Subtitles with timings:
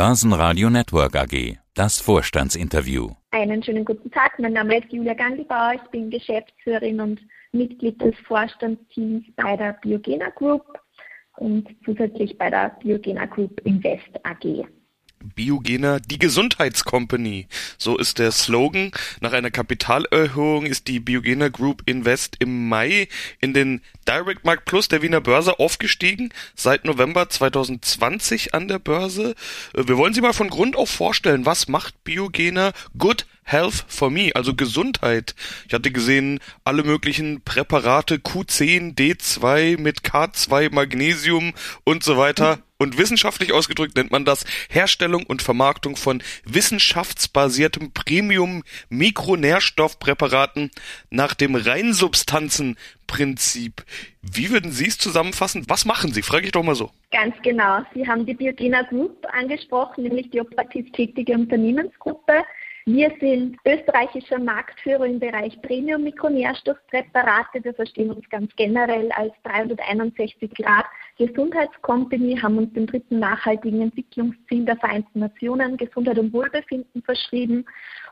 [0.00, 1.58] Börsenradio Network AG.
[1.74, 3.10] Das Vorstandsinterview.
[3.32, 4.38] Einen schönen guten Tag.
[4.38, 5.74] Mein Name ist Julia Gangelbauer.
[5.74, 7.20] Ich bin Geschäftsführerin und
[7.52, 10.64] Mitglied des Vorstandsteams bei der Biogena Group
[11.36, 14.64] und zusätzlich bei der Biogena Group Invest AG.
[15.22, 17.46] Biogener die Gesundheitscompany.
[17.78, 18.90] So ist der Slogan.
[19.20, 23.08] Nach einer Kapitalerhöhung ist die Biogener Group Invest im Mai
[23.40, 29.34] in den Direct Markt Plus der Wiener Börse aufgestiegen, seit November 2020 an der Börse.
[29.74, 34.10] Äh, wir wollen Sie mal von Grund auf vorstellen, was macht Biogener Good Health for
[34.10, 35.34] Me, also Gesundheit.
[35.66, 42.60] Ich hatte gesehen, alle möglichen Präparate Q10, D2 mit K2 Magnesium und so weiter.
[42.78, 50.70] Und wissenschaftlich ausgedrückt nennt man das Herstellung und Vermarktung von wissenschaftsbasiertem Premium-Mikronährstoffpräparaten
[51.10, 53.84] nach dem Reinsubstanzenprinzip.
[54.22, 55.66] Wie würden Sie es zusammenfassen?
[55.68, 56.22] Was machen Sie?
[56.22, 56.90] Frage ich doch mal so.
[57.10, 57.80] Ganz genau.
[57.94, 62.44] Sie haben die Biogena Group angesprochen, nämlich die operativ tätige Unternehmensgruppe.
[62.86, 67.62] Wir sind österreichischer Marktführer im Bereich Premium-Mikronährstoffpräparate.
[67.62, 70.86] Wir verstehen uns ganz generell als 361 Grad
[71.18, 77.66] Gesundheitscompany, haben uns dem dritten nachhaltigen Entwicklungsziel der Vereinten Nationen Gesundheit und Wohlbefinden verschrieben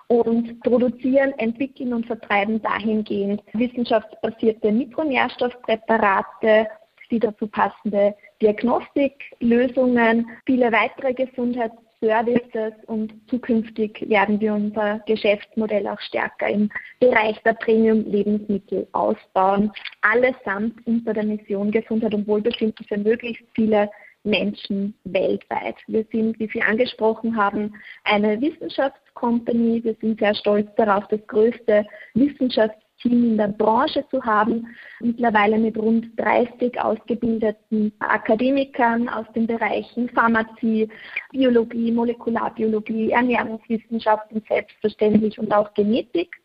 [0.09, 6.67] und produzieren, entwickeln und vertreiben dahingehend wissenschaftsbasierte Mikronährstoffpräparate,
[7.11, 16.01] die dazu passende Diagnostiklösungen, viele weitere Gesundheits Services und zukünftig werden wir unser Geschäftsmodell auch
[16.01, 19.73] stärker im Bereich der Premium-Lebensmittel ausbauen.
[20.03, 23.91] Allesamt unter der Mission Gesundheit und Wohlbefinden für möglichst viele
[24.25, 25.77] Menschen weltweit.
[25.87, 27.75] Wir sind, wie Sie angesprochen haben,
[28.05, 29.83] eine Wissenschaftscompany.
[29.83, 34.67] Wir sind sehr stolz darauf, das größte Wissenschafts Team in der Branche zu haben,
[35.01, 40.89] mittlerweile mit rund 30 ausgebildeten Akademikern aus den Bereichen Pharmazie,
[41.31, 46.37] Biologie, Molekularbiologie, Ernährungswissenschaften selbstverständlich und auch Genetik.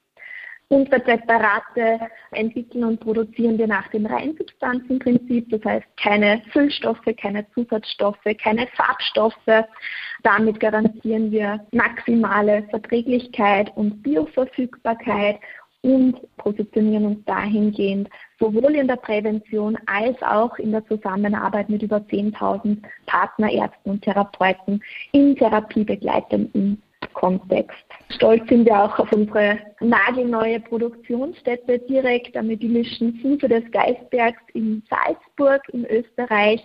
[0.70, 2.00] Unsere Präparate
[2.32, 9.66] entwickeln und produzieren wir nach dem Reinsubstanzenprinzip, das heißt keine Füllstoffe, keine Zusatzstoffe, keine Farbstoffe.
[10.24, 15.40] Damit garantieren wir maximale Verträglichkeit und Bioverfügbarkeit
[15.84, 21.98] und positionieren uns dahingehend sowohl in der Prävention als auch in der Zusammenarbeit mit über
[21.98, 26.82] 10.000 Partnerärzten und Therapeuten im therapiebegleitenden
[27.14, 27.78] Kontext.
[28.10, 34.82] Stolz sind wir auch auf unsere nagelneue Produktionsstätte direkt am idylischen Fuße des Geistbergs in
[34.90, 36.64] Salzburg in Österreich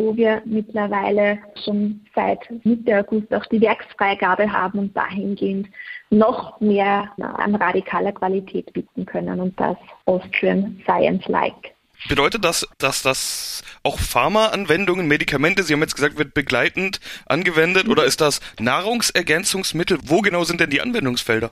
[0.00, 5.68] wo wir mittlerweile schon seit Mitte August auch die Werksfreigabe haben und dahingehend
[6.08, 11.74] noch mehr an radikaler Qualität bieten können und das Austrian Science-like.
[12.08, 17.92] Bedeutet das, dass das auch Pharmaanwendungen, Medikamente, Sie haben jetzt gesagt, wird begleitend angewendet mhm.
[17.92, 19.98] oder ist das Nahrungsergänzungsmittel?
[20.04, 21.50] Wo genau sind denn die Anwendungsfelder?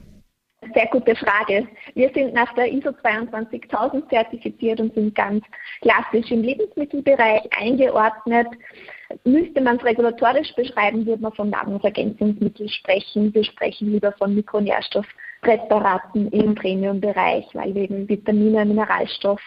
[0.78, 1.66] Sehr gute Frage.
[1.94, 5.44] Wir sind nach der ISO 22000 zertifiziert und sind ganz
[5.81, 8.47] klassisch im Lebensmittelbereich eingeordnet.
[9.24, 13.32] Müsste man es regulatorisch beschreiben, würde man von Nahrungsergänzungsmitteln sprechen.
[13.32, 19.41] Wir sprechen lieber von Mikronährstoffpräparaten im Premium-Bereich, weil wir eben Vitamine, Mineralstoffe,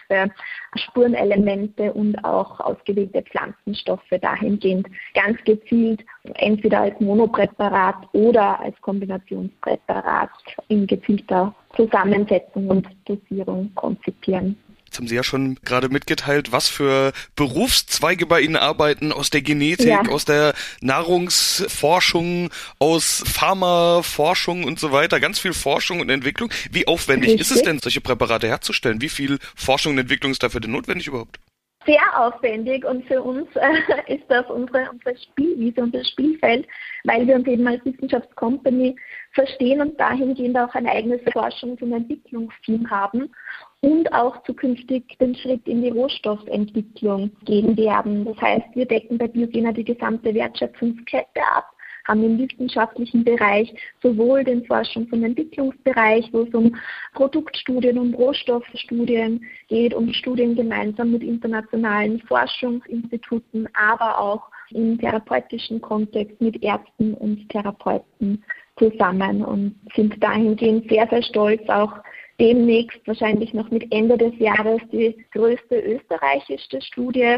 [0.74, 10.30] Spurenelemente und auch ausgewählte Pflanzenstoffe dahingehend ganz gezielt entweder als Monopräparat oder als Kombinationspräparat
[10.68, 14.56] in gezielter Zusammensetzung und Dosierung konzipieren.
[14.92, 19.40] Jetzt haben Sie ja schon gerade mitgeteilt, was für Berufszweige bei Ihnen arbeiten, aus der
[19.40, 20.02] Genetik, ja.
[20.02, 25.18] aus der Nahrungsforschung, aus Pharmaforschung und so weiter.
[25.18, 26.50] Ganz viel Forschung und Entwicklung.
[26.70, 27.40] Wie aufwendig Richtig.
[27.40, 29.00] ist es denn, solche Präparate herzustellen?
[29.00, 31.40] Wie viel Forschung und Entwicklung ist dafür denn notwendig überhaupt?
[31.86, 36.66] Sehr aufwendig und für uns äh, ist das unsere, unsere Spielwiese, unser Spielfeld,
[37.04, 38.94] weil wir uns eben als Wissenschaftscompany
[39.30, 43.30] verstehen und dahingehend auch ein eigenes Forschungs- und Entwicklungsteam haben
[43.82, 48.24] und auch zukünftig den Schritt in die Rohstoffentwicklung gehen werden.
[48.24, 51.66] Das heißt, wir decken bei Biogena die gesamte Wertschöpfungskette ab,
[52.06, 56.76] haben im wissenschaftlichen Bereich sowohl den Forschungs- und Entwicklungsbereich, wo es um
[57.14, 66.40] Produktstudien und Rohstoffstudien geht, um Studien gemeinsam mit internationalen Forschungsinstituten, aber auch im therapeutischen Kontext
[66.40, 68.42] mit Ärzten und Therapeuten
[68.78, 71.92] zusammen und sind dahingehend sehr, sehr stolz, auch
[72.42, 77.36] demnächst wahrscheinlich noch mit Ende des Jahres die größte österreichische Studie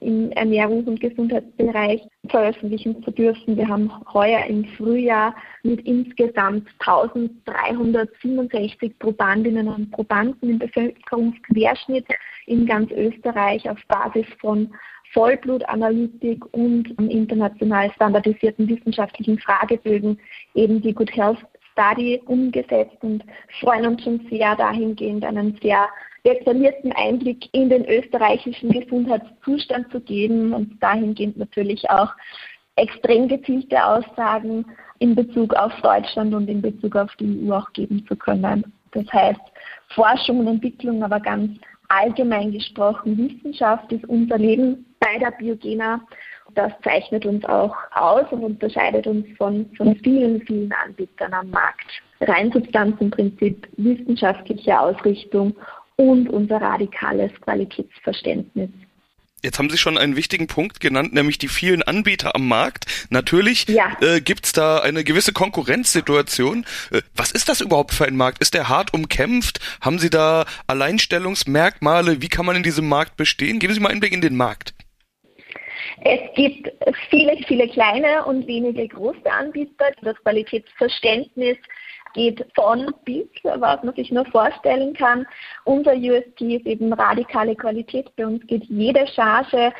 [0.00, 3.56] im Ernährungs- und Gesundheitsbereich veröffentlichen zu dürfen.
[3.56, 12.06] Wir haben heuer im Frühjahr mit insgesamt 1367 Probandinnen und Probanden im Bevölkerungsquerschnitt
[12.46, 14.74] in ganz Österreich auf Basis von
[15.12, 20.18] Vollblutanalytik und international standardisierten wissenschaftlichen Fragebögen
[20.54, 21.38] eben die Good Health
[21.76, 23.22] Study umgesetzt und
[23.60, 25.88] freuen uns schon sehr dahingehend einen sehr
[26.24, 32.10] detaillierten Einblick in den österreichischen Gesundheitszustand zu geben und dahingehend natürlich auch
[32.76, 34.64] extrem gezielte Aussagen
[34.98, 38.72] in Bezug auf Deutschland und in Bezug auf die EU auch geben zu können.
[38.92, 39.40] Das heißt,
[39.94, 41.58] Forschung und Entwicklung, aber ganz
[41.88, 46.00] allgemein gesprochen, Wissenschaft ist unser Leben bei der Biogena.
[46.54, 51.86] Das zeichnet uns auch aus und unterscheidet uns von, von vielen, vielen Anbietern am Markt.
[52.20, 55.54] Reinsubstanzenprinzip, wissenschaftliche Ausrichtung
[55.96, 58.70] und unser radikales Qualitätsverständnis.
[59.42, 62.86] Jetzt haben Sie schon einen wichtigen Punkt genannt, nämlich die vielen Anbieter am Markt.
[63.10, 63.96] Natürlich ja.
[64.00, 66.64] äh, gibt es da eine gewisse Konkurrenzsituation.
[66.90, 68.40] Äh, was ist das überhaupt für ein Markt?
[68.40, 69.60] Ist der hart umkämpft?
[69.80, 72.22] Haben Sie da Alleinstellungsmerkmale?
[72.22, 73.58] Wie kann man in diesem Markt bestehen?
[73.58, 74.74] Geben Sie mal einen Blick in den Markt.
[76.02, 76.70] Es gibt
[77.10, 79.86] viele, viele kleine und wenige große Anbieter.
[80.02, 81.56] Das Qualitätsverständnis
[82.14, 85.26] geht von bis, was man sich nur vorstellen kann.
[85.64, 88.10] Unser USP ist eben radikale Qualität.
[88.16, 89.72] Bei uns geht jede Charge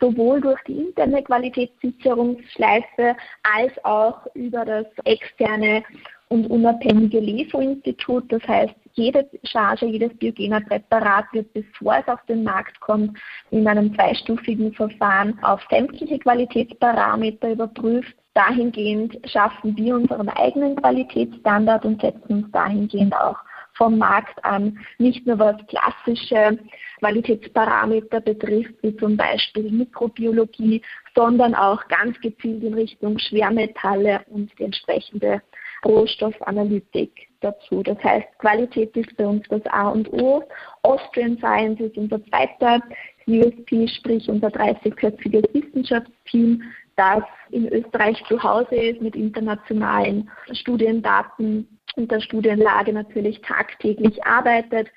[0.00, 5.82] sowohl durch die interne Qualitätssicherungsschleife als auch über das externe
[6.28, 8.30] und unabhängige LEFO-Institut.
[8.30, 13.18] Das heißt, jede Charge, jedes biogener Präparat wird, bevor es auf den Markt kommt,
[13.50, 22.00] in einem zweistufigen Verfahren auf sämtliche Qualitätsparameter überprüft dahingehend schaffen wir unseren eigenen Qualitätsstandard und
[22.00, 23.36] setzen uns dahingehend auch
[23.74, 26.58] vom Markt an, nicht nur was klassische
[27.00, 30.82] Qualitätsparameter betrifft, wie zum Beispiel Mikrobiologie,
[31.16, 35.42] sondern auch ganz gezielt in Richtung Schwermetalle und die entsprechende
[35.84, 37.82] Rohstoffanalytik dazu.
[37.82, 40.42] Das heißt, Qualität ist bei uns das A und O.
[40.82, 42.80] Austrian Science ist unser zweiter
[43.26, 46.62] USP, sprich unser 30-köpfiges Wissenschaftsteam,
[46.96, 54.88] das in Österreich zu Hause ist mit internationalen Studiendaten und der Studienlage natürlich tagtäglich arbeitet,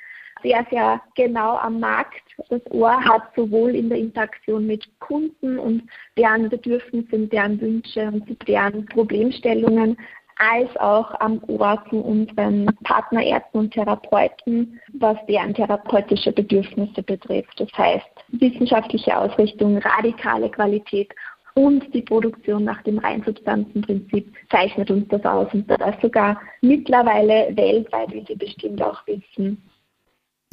[0.44, 5.84] sehr, sehr genau am Markt das Ohr hat, sowohl in der Interaktion mit Kunden und
[6.18, 9.98] deren Bedürfnisse, deren Wünsche und deren Problemstellungen,
[10.38, 17.60] als auch am Ohr zu unseren Partnerärzten und Therapeuten, was deren therapeutische Bedürfnisse betrifft.
[17.60, 21.14] Das heißt, wissenschaftliche Ausrichtung, radikale Qualität
[21.54, 28.12] und die Produktion nach dem Reinsubstanzenprinzip zeichnet uns das aus und das sogar mittlerweile weltweit,
[28.14, 29.62] wie Sie bestimmt auch wissen.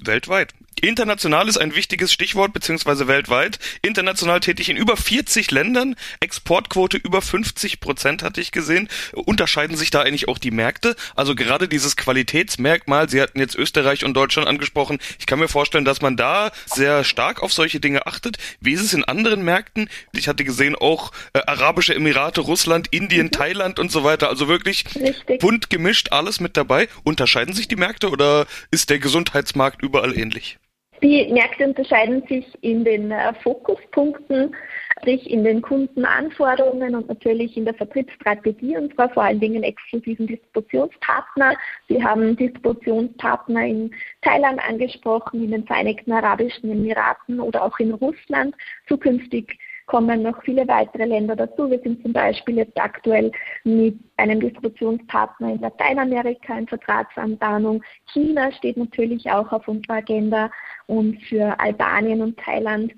[0.05, 0.55] Weltweit.
[0.83, 3.59] International ist ein wichtiges Stichwort, beziehungsweise weltweit.
[3.83, 5.97] International tätig in über 40 Ländern.
[6.21, 8.89] Exportquote über 50 Prozent hatte ich gesehen.
[9.13, 10.97] Unterscheiden sich da eigentlich auch die Märkte?
[11.17, 14.99] Also gerade dieses Qualitätsmerkmal, Sie hatten jetzt Österreich und Deutschland angesprochen.
[15.19, 18.37] Ich kann mir vorstellen, dass man da sehr stark auf solche Dinge achtet.
[18.61, 19.89] Wie ist es in anderen Märkten?
[20.13, 23.33] Ich hatte gesehen auch äh, Arabische Emirate, Russland, Indien, mhm.
[23.33, 24.29] Thailand und so weiter.
[24.29, 25.41] Also wirklich Richtig.
[25.41, 26.89] bunt gemischt, alles mit dabei.
[27.05, 30.59] Unterscheiden sich die Märkte oder ist der Gesundheitsmarkt überall ähnlich?
[31.03, 34.55] Die Märkte unterscheiden sich in den äh, Fokuspunkten,
[34.99, 40.27] sprich in den Kundenanforderungen und natürlich in der Vertriebsstrategie und zwar vor allen Dingen exklusiven
[40.27, 41.55] Distributionspartner.
[41.89, 48.57] Sie haben Distributionspartner in Thailand angesprochen, in den Vereinigten Arabischen Emiraten oder auch in Russland.
[48.89, 49.57] Zukünftig
[49.89, 51.69] kommen noch viele weitere Länder dazu.
[51.69, 53.33] Wir sind zum Beispiel jetzt aktuell
[53.65, 57.83] mit einem Distributionspartner in Lateinamerika in Vertragsanbahnung.
[58.13, 60.51] China steht natürlich auch auf unserer Agenda
[60.87, 62.93] und für Albanien und Thailand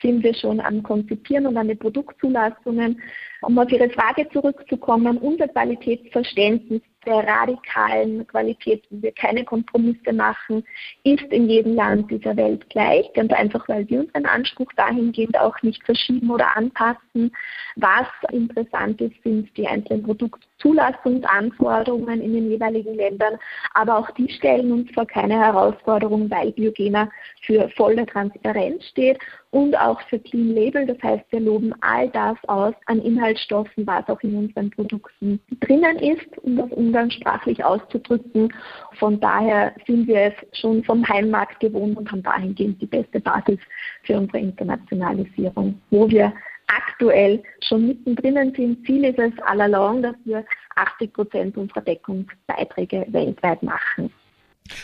[0.00, 3.00] sind wir schon am Konzipieren und an den Produktzulassungen.
[3.42, 10.64] Um auf Ihre Frage zurückzukommen, unser Qualitätsverständnis der radikalen Qualität, wo wir keine Kompromisse machen,
[11.04, 13.10] ist in jedem Land dieser Welt gleich.
[13.14, 17.05] Ganz einfach, weil wir unseren Anspruch dahingehend auch nicht verschieben oder anpassen.
[17.76, 23.38] Was interessant ist, sind die einzelnen Produktzulassungsanforderungen in den jeweiligen Ländern.
[23.74, 27.10] Aber auch die stellen uns vor keine Herausforderung, weil Biogena
[27.42, 29.18] für volle Transparenz steht
[29.50, 30.86] und auch für Clean Label.
[30.86, 35.98] Das heißt, wir loben all das aus an Inhaltsstoffen, was auch in unseren Produkten drinnen
[35.98, 38.52] ist, um das umgangssprachlich auszudrücken.
[38.98, 43.58] Von daher sind wir es schon vom Heimmarkt gewohnt und haben dahingehend die beste Basis
[44.02, 46.32] für unsere Internationalisierung, wo wir
[46.66, 48.86] aktuell schon mittendrin sind.
[48.86, 50.44] Ziel ist es all along, dass wir
[50.76, 54.12] 80 Prozent unserer Deckungsbeiträge weltweit machen.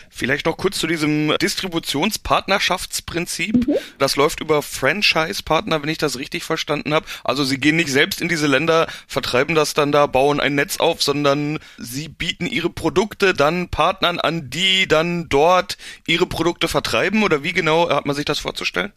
[0.09, 3.67] Vielleicht noch kurz zu diesem Distributionspartnerschaftsprinzip.
[3.67, 3.75] Mhm.
[3.97, 7.05] Das läuft über Franchise-Partner, wenn ich das richtig verstanden habe.
[7.23, 10.77] Also sie gehen nicht selbst in diese Länder, vertreiben das dann da, bauen ein Netz
[10.77, 17.23] auf, sondern sie bieten ihre Produkte dann Partnern an, die dann dort ihre Produkte vertreiben.
[17.23, 18.93] Oder wie genau hat man sich das vorzustellen?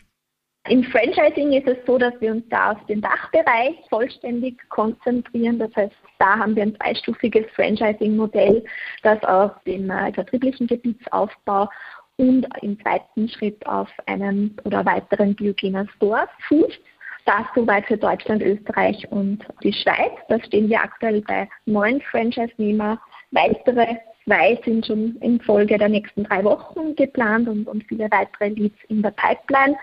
[0.68, 5.58] Im Franchising ist es so, dass wir uns da auf den Dachbereich vollständig konzentrieren.
[5.58, 8.64] Das heißt, da haben wir ein zweistufiges Franchising-Modell,
[9.02, 11.68] das auf dem äh, vertrieblichen Gebietsaufbau
[12.16, 16.80] und im zweiten Schritt auf einen oder weiteren Biogener Store fußt.
[17.26, 20.12] Das soweit für Deutschland, Österreich und die Schweiz.
[20.28, 23.00] Da stehen wir aktuell bei neun Franchise-Nehmer.
[23.32, 28.48] Weitere zwei sind schon in Folge der nächsten drei Wochen geplant und, und viele weitere
[28.48, 29.76] Leads in der Pipeline.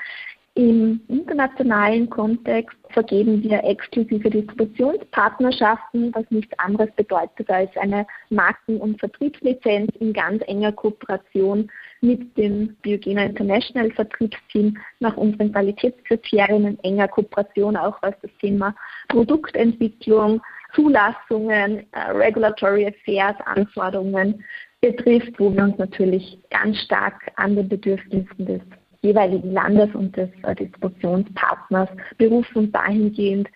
[0.55, 8.99] Im internationalen Kontext vergeben wir exklusive Distributionspartnerschaften, was nichts anderes bedeutet als eine Marken- und
[8.99, 17.07] Vertriebslizenz in ganz enger Kooperation mit dem Biogena International Vertriebsteam nach unseren Qualitätskriterien in enger
[17.07, 18.75] Kooperation auch was das Thema
[19.07, 20.39] Produktentwicklung,
[20.75, 24.43] Zulassungen, äh, Regulatory Affairs, Anforderungen
[24.81, 28.61] betrifft, wo wir uns natürlich ganz stark an den Bedürfnissen des
[29.03, 33.47] jeweiligen Landes und des äh, Distributionspartners berufen und dahingehend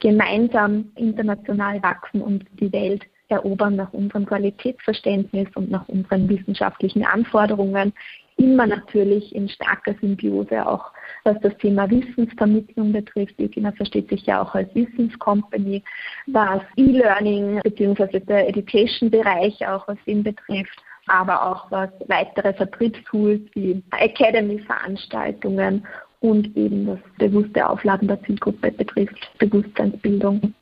[0.00, 7.92] gemeinsam international wachsen und die Welt erobern nach unserem Qualitätsverständnis und nach unseren wissenschaftlichen Anforderungen.
[8.36, 10.92] Immer natürlich in starker Symbiose, auch
[11.24, 13.36] was das Thema Wissensvermittlung betrifft.
[13.36, 15.82] Biochina versteht sich ja auch als Wissenscompany,
[16.26, 18.20] was E-Learning bzw.
[18.20, 25.86] der Education-Bereich auch was den betrifft aber auch was weitere Vertriebstools wie Academy-Veranstaltungen
[26.20, 30.54] und eben das bewusste Aufladen der Zielgruppe betrifft, Bewusstseinsbildung.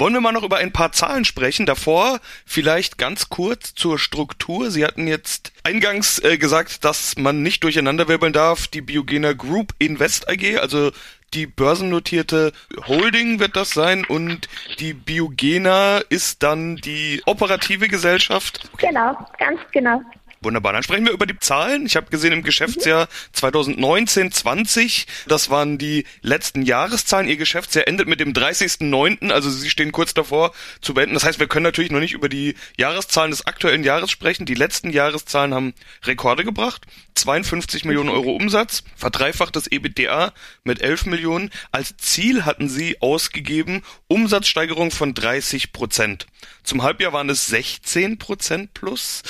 [0.00, 1.66] Wollen wir mal noch über ein paar Zahlen sprechen?
[1.66, 4.70] Davor vielleicht ganz kurz zur Struktur.
[4.70, 8.66] Sie hatten jetzt eingangs äh, gesagt, dass man nicht durcheinanderwirbeln darf.
[8.66, 10.90] Die Biogena Group Invest AG, also
[11.34, 12.52] die börsennotierte
[12.86, 18.70] Holding wird das sein und die Biogena ist dann die operative Gesellschaft.
[18.78, 20.02] Genau, ganz genau.
[20.42, 21.84] Wunderbar, dann sprechen wir über die Zahlen.
[21.84, 27.28] Ich habe gesehen im Geschäftsjahr 2019, 20, das waren die letzten Jahreszahlen.
[27.28, 31.12] Ihr Geschäftsjahr endet mit dem 30.09., also Sie stehen kurz davor zu beenden.
[31.12, 34.46] Das heißt, wir können natürlich noch nicht über die Jahreszahlen des aktuellen Jahres sprechen.
[34.46, 36.86] Die letzten Jahreszahlen haben Rekorde gebracht.
[37.14, 40.32] 52 Millionen Euro Umsatz, verdreifachtes EBITDA
[40.64, 41.50] mit 11 Millionen.
[41.72, 46.26] Als Ziel hatten Sie ausgegeben Umsatzsteigerung von 30 Prozent.
[46.62, 49.22] Zum Halbjahr waren es 16 Prozent plus.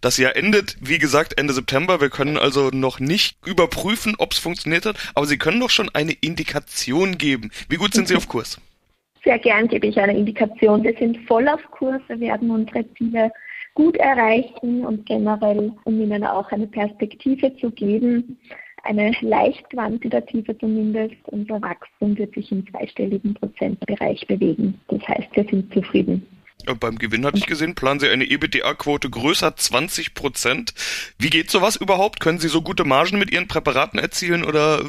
[0.00, 2.00] Das Jahr endet, wie gesagt, Ende September.
[2.00, 5.88] Wir können also noch nicht überprüfen, ob es funktioniert hat, aber Sie können doch schon
[5.94, 7.50] eine Indikation geben.
[7.68, 8.60] Wie gut sind Sie auf Kurs?
[9.24, 10.82] Sehr gern gebe ich eine Indikation.
[10.82, 12.02] Wir sind voll auf Kurs.
[12.08, 13.32] Wir werden unsere Ziele
[13.74, 18.38] gut erreichen und generell, um Ihnen auch eine Perspektive zu geben,
[18.84, 24.78] eine leicht quantitative zumindest, unser Wachstum wird sich im zweistelligen Prozentbereich bewegen.
[24.88, 26.26] Das heißt, wir sind zufrieden.
[26.68, 30.74] Und beim Gewinn hatte ich gesehen, planen Sie eine EBITDA-Quote größer 20 Prozent.
[31.18, 32.20] Wie geht sowas überhaupt?
[32.20, 34.80] Können Sie so gute Margen mit Ihren Präparaten erzielen oder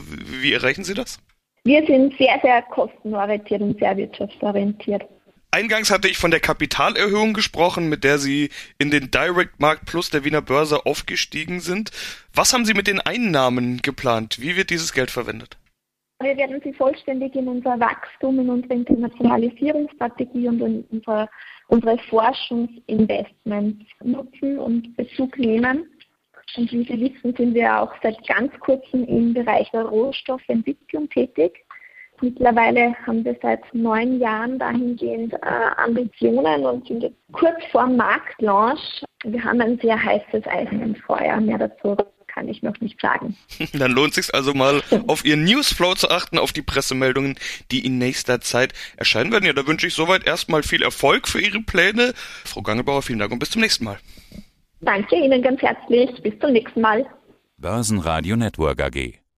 [0.41, 1.19] wie erreichen Sie das?
[1.63, 5.03] Wir sind sehr, sehr kostenorientiert und sehr wirtschaftsorientiert.
[5.55, 10.09] Eingangs hatte ich von der Kapitalerhöhung gesprochen, mit der Sie in den Direct Markt Plus
[10.09, 11.91] der Wiener Börse aufgestiegen sind.
[12.33, 14.41] Was haben Sie mit den Einnahmen geplant?
[14.41, 15.55] Wie wird dieses Geld verwendet?
[16.21, 21.29] Wir werden sie vollständig in unser Wachstum, in unsere Internationalisierungsstrategie und in unsere,
[21.69, 25.89] unsere Forschungsinvestments nutzen und Bezug nehmen.
[26.57, 31.64] Und wie Sie wissen, sind wir auch seit ganz kurzem im Bereich der Rohstoffentwicklung tätig.
[32.21, 35.37] Mittlerweile haben wir seit neun Jahren dahingehend äh,
[35.77, 39.03] Ambitionen und sind jetzt kurz vor Marktlaunch.
[39.23, 41.39] Wir haben ein sehr heißes Eisen im Feuer.
[41.41, 41.97] Mehr dazu
[42.35, 43.35] kann ich noch nicht sagen.
[43.73, 47.37] Dann lohnt sich also mal auf Ihren Newsflow zu achten, auf die Pressemeldungen,
[47.71, 49.45] die in nächster Zeit erscheinen werden.
[49.45, 52.13] Ja, da wünsche ich soweit erstmal viel Erfolg für Ihre Pläne.
[52.43, 53.97] Frau Gangebauer, vielen Dank und bis zum nächsten Mal.
[54.81, 56.21] Danke Ihnen ganz herzlich.
[56.21, 57.05] Bis zum nächsten Mal.
[57.57, 59.24] Börsenradio Network AG.